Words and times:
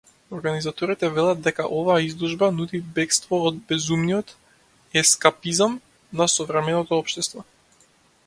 Организаторите 0.35 1.09
велат 1.17 1.41
дека 1.47 1.65
оваа 1.79 1.97
изложба 2.05 2.47
нуди 2.61 2.79
бегство 2.95 3.41
од 3.49 3.59
безумниот 3.73 4.33
ескапизам 5.03 5.75
на 6.23 6.29
современото 6.39 7.03
општество. 7.05 7.47